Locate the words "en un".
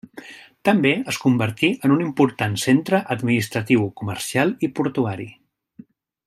1.87-2.01